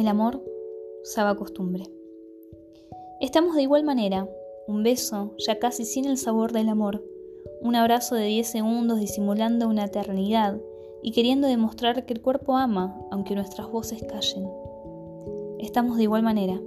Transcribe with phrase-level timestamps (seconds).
[0.00, 0.42] El amor
[1.02, 1.84] sabe costumbre.
[3.20, 4.26] Estamos de igual manera,
[4.66, 7.04] un beso ya casi sin el sabor del amor,
[7.60, 10.58] un abrazo de 10 segundos disimulando una eternidad
[11.02, 14.50] y queriendo demostrar que el cuerpo ama aunque nuestras voces callen.
[15.58, 16.58] Estamos de igual manera.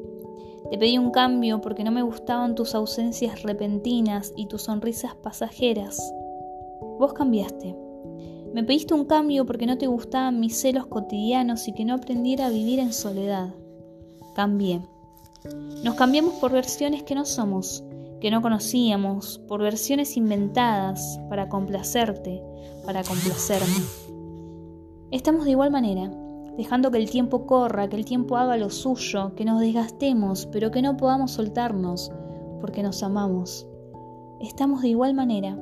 [0.70, 6.00] Te pedí un cambio porque no me gustaban tus ausencias repentinas y tus sonrisas pasajeras.
[7.00, 7.76] Vos cambiaste.
[8.54, 12.46] Me pediste un cambio porque no te gustaban mis celos cotidianos y que no aprendiera
[12.46, 13.50] a vivir en soledad.
[14.36, 14.82] Cambié.
[15.84, 17.84] Nos cambiamos por versiones que no somos,
[18.22, 22.44] que no conocíamos, por versiones inventadas para complacerte,
[22.86, 23.84] para complacerme.
[25.10, 26.12] Estamos de igual manera,
[26.56, 30.70] dejando que el tiempo corra, que el tiempo haga lo suyo, que nos desgastemos, pero
[30.70, 32.12] que no podamos soltarnos,
[32.62, 33.68] porque nos amamos.
[34.40, 35.58] Estamos de igual manera.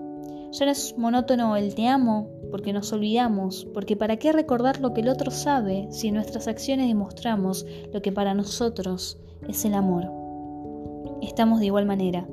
[0.52, 4.94] Ya no es monótono el te amo, porque nos olvidamos, porque para qué recordar lo
[4.94, 9.73] que el otro sabe si en nuestras acciones demostramos lo que para nosotros es el
[9.73, 10.11] amor.
[11.21, 12.27] Estamos de igual manera,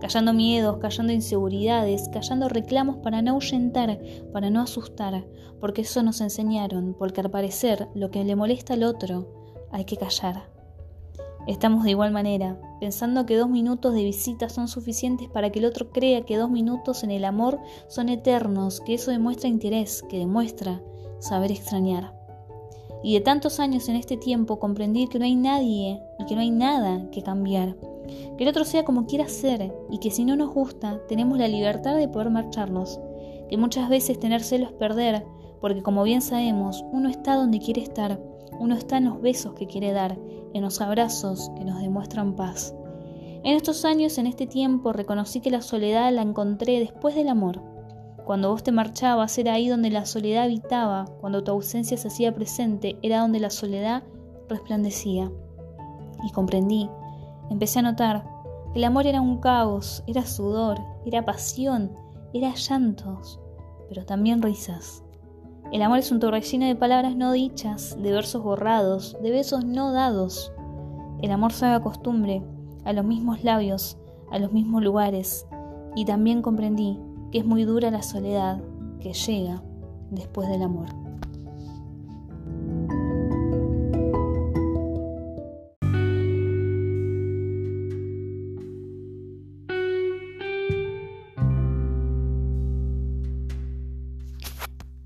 [0.00, 4.00] callando miedos, callando inseguridades, callando reclamos para no ahuyentar,
[4.32, 5.24] para no asustar,
[5.60, 9.28] porque eso nos enseñaron, porque al parecer lo que le molesta al otro
[9.70, 10.59] hay que callar.
[11.46, 15.64] Estamos de igual manera, pensando que dos minutos de visita son suficientes para que el
[15.64, 20.18] otro crea que dos minutos en el amor son eternos, que eso demuestra interés, que
[20.18, 20.82] demuestra
[21.18, 22.14] saber extrañar.
[23.02, 26.42] Y de tantos años en este tiempo comprendí que no hay nadie y que no
[26.42, 27.74] hay nada que cambiar.
[28.36, 31.48] Que el otro sea como quiera ser y que si no nos gusta tenemos la
[31.48, 33.00] libertad de poder marcharnos.
[33.48, 35.24] Que muchas veces tener celos es perder,
[35.62, 38.20] porque como bien sabemos, uno está donde quiere estar
[38.60, 40.18] uno está en los besos que quiere dar,
[40.54, 42.74] en los abrazos que nos demuestran paz.
[43.42, 47.62] En estos años, en este tiempo, reconocí que la soledad la encontré después del amor.
[48.26, 52.34] Cuando vos te marchabas era ahí donde la soledad habitaba, cuando tu ausencia se hacía
[52.34, 54.02] presente era donde la soledad
[54.48, 55.32] resplandecía.
[56.22, 56.90] Y comprendí,
[57.50, 58.24] empecé a notar,
[58.72, 61.92] que el amor era un caos, era sudor, era pasión,
[62.34, 63.40] era llantos,
[63.88, 65.02] pero también risas.
[65.72, 69.92] El amor es un torbellino de palabras no dichas, de versos borrados, de besos no
[69.92, 70.52] dados.
[71.22, 72.42] El amor sabe a costumbre,
[72.84, 73.96] a los mismos labios,
[74.32, 75.46] a los mismos lugares,
[75.94, 76.98] y también comprendí
[77.30, 78.60] que es muy dura la soledad
[78.98, 79.62] que llega
[80.10, 80.88] después del amor.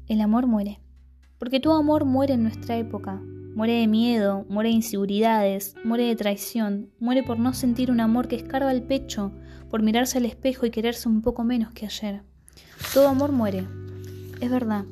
[0.08, 0.80] El amor muere.
[1.38, 3.20] Porque tu amor muere en nuestra época.
[3.54, 8.26] Muere de miedo, muere de inseguridades, muere de traición, muere por no sentir un amor
[8.26, 9.32] que escarba el pecho,
[9.70, 12.22] por mirarse al espejo y quererse un poco menos que ayer.
[12.92, 13.66] Todo amor muere,
[14.40, 14.84] es verdad.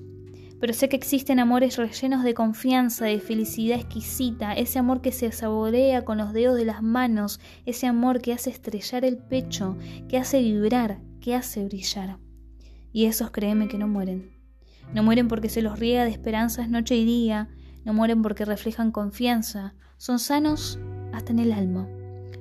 [0.60, 5.32] Pero sé que existen amores rellenos de confianza, de felicidad exquisita, ese amor que se
[5.32, 9.76] saborea con los dedos de las manos, ese amor que hace estrellar el pecho,
[10.08, 12.18] que hace vibrar, que hace brillar.
[12.92, 14.41] Y esos créeme que no mueren.
[14.92, 17.48] No mueren porque se los riega de esperanzas noche y día,
[17.84, 20.78] no mueren porque reflejan confianza, son sanos
[21.12, 21.88] hasta en el alma.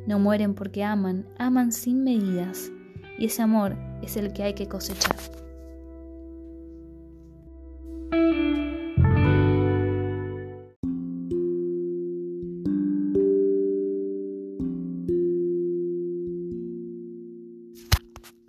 [0.07, 2.71] No mueren porque aman, aman sin medidas,
[3.17, 5.15] y ese amor es el que hay que cosechar.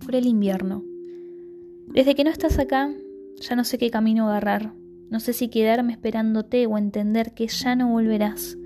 [0.04, 0.82] Por el invierno.
[1.88, 2.91] Desde que no estás acá,
[3.41, 4.72] ya no sé qué camino agarrar.
[5.10, 8.56] No sé si quedarme esperándote o entender que ya no volverás.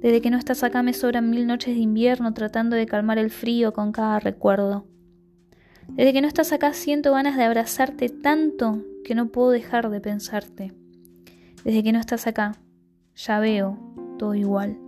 [0.00, 3.30] Desde que no estás acá me sobran mil noches de invierno tratando de calmar el
[3.30, 4.86] frío con cada recuerdo.
[5.88, 10.00] Desde que no estás acá siento ganas de abrazarte tanto que no puedo dejar de
[10.00, 10.72] pensarte.
[11.64, 12.56] Desde que no estás acá,
[13.14, 13.78] ya veo
[14.18, 14.78] todo igual.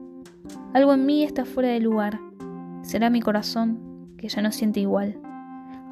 [0.73, 2.21] Algo en mí está fuera de lugar.
[2.83, 5.21] Será mi corazón que ya no siente igual.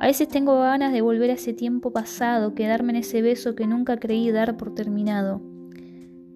[0.00, 3.66] A veces tengo ganas de volver a ese tiempo pasado, quedarme en ese beso que
[3.66, 5.42] nunca creí dar por terminado.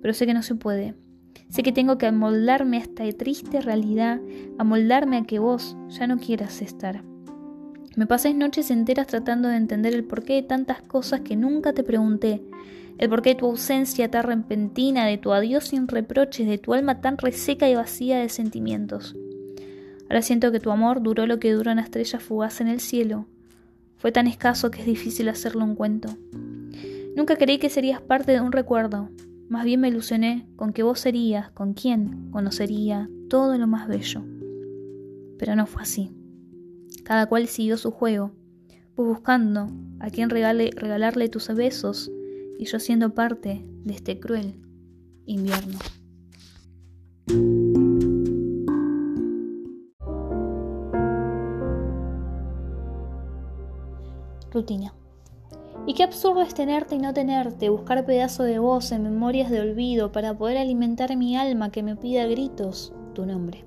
[0.00, 0.94] Pero sé que no se puede.
[1.48, 4.20] Sé que tengo que amoldarme a esta triste realidad,
[4.58, 7.04] amoldarme a que vos ya no quieras estar.
[7.94, 11.84] Me pasé noches enteras tratando de entender el porqué de tantas cosas que nunca te
[11.84, 12.42] pregunté,
[12.98, 17.00] el porqué de tu ausencia tan repentina, de tu adiós sin reproches, de tu alma
[17.00, 19.14] tan reseca y vacía de sentimientos.
[20.08, 23.26] Ahora siento que tu amor duró lo que dura una estrella fugaz en el cielo,
[24.02, 26.08] fue tan escaso que es difícil hacerlo un cuento.
[27.14, 29.10] Nunca creí que serías parte de un recuerdo.
[29.49, 34.25] Más bien me ilusioné con que vos serías, con quien conocería todo lo más bello.
[35.38, 36.10] Pero no fue así.
[37.04, 38.32] Cada cual siguió su juego,
[38.96, 39.70] pues buscando
[40.00, 42.10] a quien regalarle tus besos
[42.58, 44.56] y yo siendo parte de este cruel
[45.26, 45.78] invierno.
[54.52, 54.94] Rutina.
[55.87, 59.60] Y qué absurdo es tenerte y no tenerte, buscar pedazo de voz en memorias de
[59.60, 63.64] olvido para poder alimentar mi alma que me pida gritos tu nombre.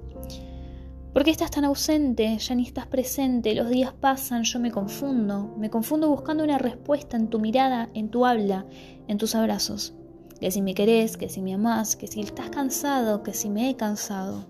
[1.14, 2.38] ¿Por qué estás tan ausente?
[2.38, 7.16] Ya ni estás presente, los días pasan, yo me confundo, me confundo buscando una respuesta
[7.18, 8.66] en tu mirada, en tu habla,
[9.08, 9.94] en tus abrazos.
[10.40, 13.70] Que si me querés, que si me amás, que si estás cansado, que si me
[13.70, 14.46] he cansado.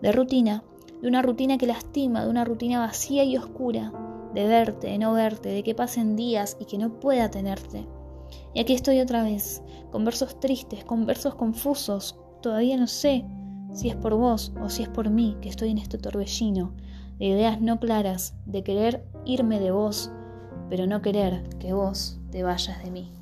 [0.00, 0.62] De rutina,
[1.02, 3.92] de una rutina que lastima, de una rutina vacía y oscura,
[4.34, 7.86] de verte, de no verte, de que pasen días y que no pueda tenerte.
[8.54, 13.24] Y aquí estoy otra vez, con versos tristes, con versos confusos, todavía no sé
[13.72, 16.74] si es por vos o si es por mí que estoy en este torbellino,
[17.18, 20.10] de ideas no claras, de querer irme de vos,
[20.70, 23.17] pero no querer que vos te vayas de mí.